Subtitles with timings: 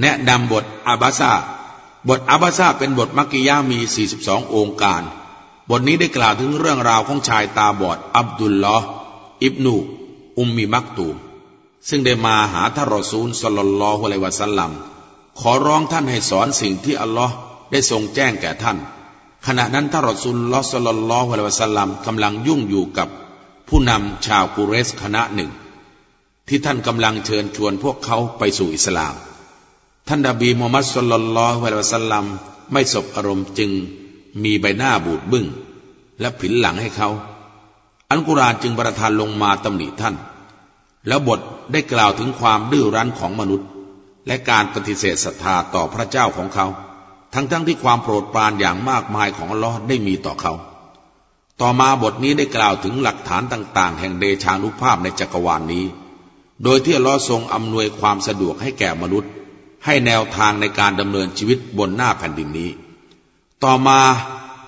[0.00, 1.32] แนะนำบทอาบาซา
[2.08, 3.78] บทอาบาซาเป็นบทมักกิยามี
[4.16, 5.02] 42 องค์การ
[5.70, 8.86] บทนี้ได้กล่าวถึงเรื่องราวของชายตาบอด อับดุลลอฮ์
[9.44, 9.74] อิบนู
[10.38, 11.16] อุมมีมักตูม
[11.88, 14.70] ซึ่งได้มาหาท่านรอซูลสลลลอฮุอะลัยวะสัลลัม
[15.40, 17.34] ขอร้องท่านให้สอนสิ่งที่อัลลอฮ์
[17.70, 18.78] ได้ทรงแจ้งแก่ท่าน
[19.46, 23.08] ขณะนั้นท่านรอซูลลอฮ์สลลลอฮุอะลัยวะสัลลัมกำลังยุ่งอยู่กับ
[23.68, 25.50] ผู้นำชาวกุเรสคณะหนึ่ง
[26.48, 29.14] ที่ท่านกำลังเชิญชวนพวกเขาไปสู่อิสลาม
[30.08, 32.24] ท่านดาบีมูฮัมมัดสุลลัลลอฮุอะลัยวะสัลลัม
[32.72, 33.70] ไม่สบอารมณ์จึง
[34.42, 35.46] มีใบหน้าบูดบึ้ง
[36.20, 37.08] และผินหลังให้เขา
[38.10, 40.14] อันกุรานจึงประทานลงมาตำหนิท่าน
[41.08, 41.40] แล้วบท
[41.72, 43.68] ได้กล่าวถึงความดื้อรั้นของมนุษย์
[44.26, 46.66] และการปฏิเสธศรัทธาต่อพระเจ้าของเขา
[47.34, 50.52] ทั้งๆทที่ความโปรดปรานอย่างมากมายของอัลลอฮ์ได้มีต่อเขา
[51.60, 55.84] ต่อมาบทนี้ได้กล่าวถึงหลักฐานต่าง ๆ แห่งเดชานุภาพในจักรวาลนนี้
[56.62, 59.32] โดยที่อัลลอฮ์ทรงอำนวยความสะดวกให้แก่มนุษย์
[59.86, 62.70] ให้แนวทางในการดำเนินชีวิตบนหน้าแผ่นดินนี้
[63.64, 64.00] ต่อมา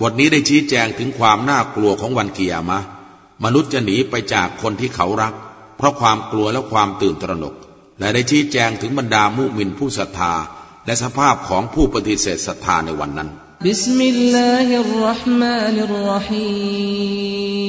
[0.00, 2.80] บทนี้ได้ชี้แจงถึงความน่ากลัวของวันเกียรมะ
[3.44, 5.34] มนุษย์จะหนีไปจากคนที่เขารัก
[5.76, 7.54] เพราะความกลัวและความตื่นตระหนก
[7.98, 10.32] และได้ชี้แจงถึงบรรดามุมินผู้ศรัทธา
[10.86, 13.28] และสภาพของผู้ปฏิเสธศรัทธาในวันนั้น
[13.66, 17.59] بسم الله الرحمن الرحيم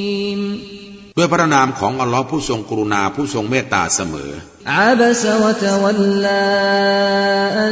[1.16, 4.30] ด้วยพระนามของอัลลอฮ์ผู้ทรงกรุณาผู้ทรงเมตตาเสมอ
[4.72, 7.68] عبس وتولى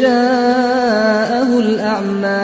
[0.00, 2.42] أن جاءه الأعمى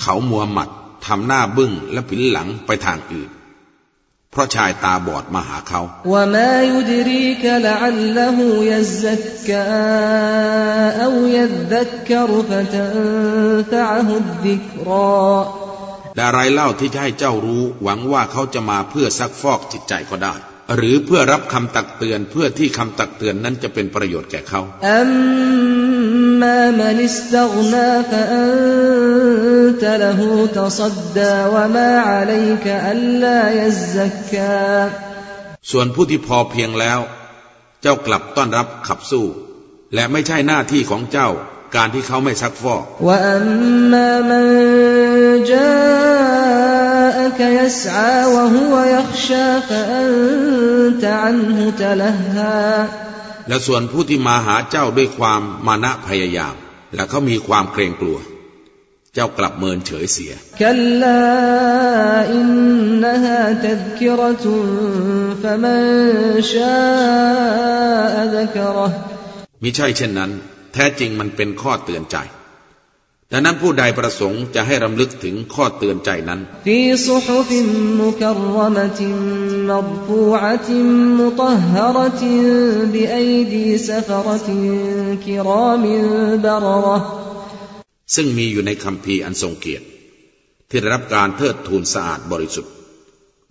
[0.00, 0.68] เขามุฮัมหมัด
[1.06, 3.30] ทำหน้าบึ้งและผินหลังไปทางอื่น
[4.32, 15.63] เพราะชายตาบอดมาหาเขา และ
[16.16, 20.34] และไรเล่าที่จะให้เจ้ารู้ หวังว่าเขาจะมาเพื่อซักฟอกจิตใจก็ได้
[20.76, 24.60] หรือเพื่อรับคำตักเตือนเพื่อที่คำตักเตือนนั้นจะเป็นประโยชน์แก่เขา
[35.70, 37.00] ส่วนผู้ที่พอเพียงแล้ว
[37.82, 39.24] เจ้ากลับต้อนรับขับสู้
[39.94, 41.28] และไม่ใช่หน้าที่ของเจ้า
[41.76, 42.82] การที่เขาไม่ซักฟอก
[53.48, 56.54] และส่วนผู้ที่มาหาเจ้าด้วยความมานะพยายาม
[56.94, 58.18] และเขามีความเกรงกลัว
[59.14, 60.32] เจ้ากลับเมินเฉยเสีย
[69.62, 70.30] มิใช่เช่นนั้น
[70.74, 72.16] แท้จริงมันเป็นข้อเตือนใจ
[73.32, 76.40] ดังนั้นผู้ใดประสงค์จะให้รำลึกถึงข้อเตือนใจนั้น
[88.14, 89.84] ซึ่งมีอยู่ในคำพีอันทรงเกียรติ
[90.68, 92.72] ที่ได้รับการเทิดทูนสะอาดบริสุทธิ์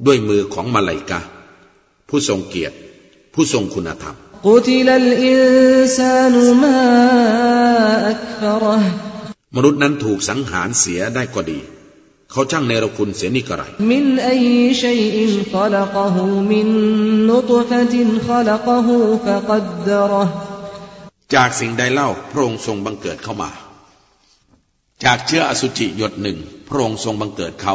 [0.06, 1.22] ด้วยมือของมาลายกา
[2.10, 2.76] ผู้ทรงเกียรติ
[3.34, 6.81] ผู้ทรงคุณธรรม قتل الإنسان ما
[8.13, 8.83] أكفره
[9.57, 11.61] มนุษย์นั้นถูกสังหารเสียได้ก็ดี
[12.31, 13.63] เขาช่างเนรคุณเสียนี่กระไร
[13.93, 14.45] من أي
[14.85, 15.17] شيء
[15.55, 16.17] خلقه
[16.53, 16.67] من
[17.31, 17.95] نطفة
[18.29, 18.89] خلقه
[19.25, 20.27] فقدره
[21.35, 23.51] จากสิ่งใดเล่าพระองค์ทรงบังเกิดเข้ามา
[25.05, 26.39] จากเชื้ออสุจิหยดหนึ่ง
[26.69, 27.75] พระองค์ทรงบังเกิดเขา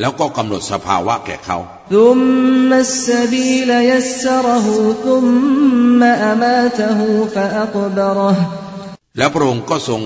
[0.00, 1.58] แล้วก็กำหนดสภาวะแก่เขา
[9.18, 10.00] แล้วพระองค์ก็ทรง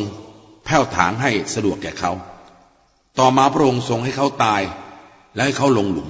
[0.65, 2.13] แผ่วถางให้สะดวกแก่เขา
[3.19, 4.63] ต่อมาพระองค์ทรงให้เขาตาย
[5.35, 6.09] และให้เขาลงหลุม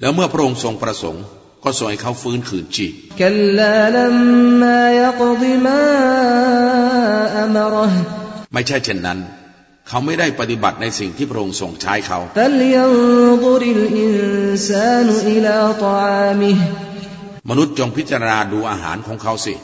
[0.00, 1.24] แล้วเมื่อพระองค์ทรงประสงค์
[1.64, 2.92] ก็ส่งให้เขาฟื้นคืนจชีพ
[8.52, 9.18] ไม่ใช่เช่นนั้น
[9.88, 12.18] เขาไม่ได้ปฏิบัติในสิ่งที่พระองค์ส่งใช้เขา
[17.50, 19.54] มนุษย์จงพิจารณาดูอาหารของเขาสิ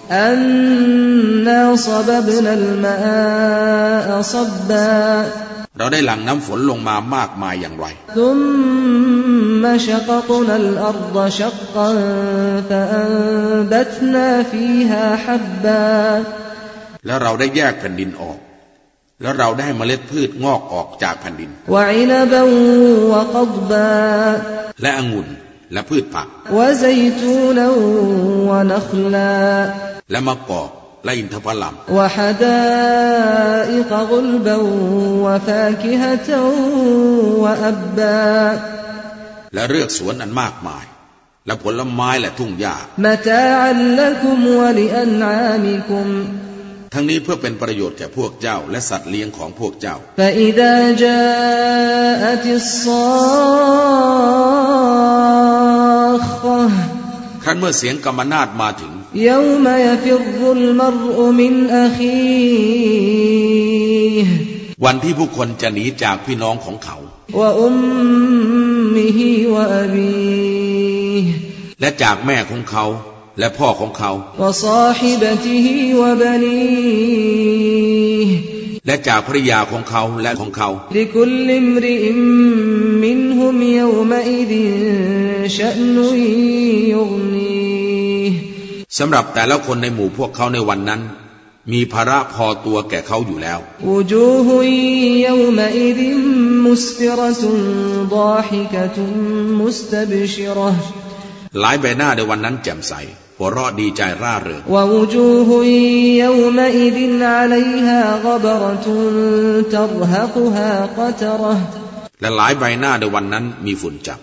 [5.78, 7.86] เราได้หลั่งน้ำฝนลงมามากมายอย่างไร
[11.77, 16.23] ثم شققنا الأرض شقا فأنبتنا فيها حبا
[17.07, 18.39] แล้วเราได้แยกแผ่นดินออก
[19.21, 22.41] แล้วเราได้ให้เมล็ดพืชงอกออกจากแผ่นดิน وعنبا
[23.11, 23.91] وقضبا
[24.81, 25.27] และองุ่น
[25.73, 27.67] และพืชผัก وزيتونا
[28.49, 29.37] ونخلا
[30.11, 30.69] และมะกอก
[31.05, 34.57] และอินทผลัม وحدائق غلبا
[35.25, 36.29] وفاكهة
[37.43, 38.33] وأبا
[39.53, 40.85] และเลือกสวนอันมากมาย
[41.46, 42.76] และผลไม้และทุ่งหญ้า
[46.94, 49.96] ทั้งนี้เพื่อเป็นประโยชน์แก่พวกเจ้า และสัตว์เลี้ยงของพวกเจ้า
[57.44, 58.92] ครั้นเมื่อเสียงกรรมนาตมาถึง
[64.84, 66.96] วันที่ผู้คนจะหนีจากพี่น้องของเขา
[67.38, 67.74] วอุม
[68.96, 70.37] มิฮิวะอบี
[71.80, 72.84] และจากแม่ของเขา
[73.38, 74.10] และพ่อของเขา
[78.86, 80.68] และจากภรรยาของเขาและของเขา
[88.98, 91.00] สำหรับแต่ละคนในหมู่พวกเขาในวันนั้น
[91.72, 93.58] มีภาระพอตัวแก่เขาอยู่แล้ว
[96.66, 97.60] มุสฟิรตุน
[98.14, 99.14] ดาฮิกตุน
[99.60, 101.07] มุสตบิชรห์
[101.60, 102.92] หลายใบหน้าในวันนั้นแจ่มใส
[103.38, 104.62] หัวเราะดีใจร่าเริง
[112.20, 114.18] และหลายใบหน้าในวันนั้นมีฝุ่นจับ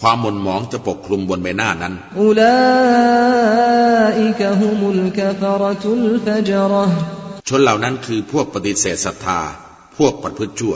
[0.00, 1.94] ความหม่นหมองจะปกคลุมบนใบหน้านั้น
[7.48, 9.40] ชนเหล่านั้นคือพวกปฏิเสธศรัทธา
[9.96, 10.74] พวกปฏิพฤติชั่ว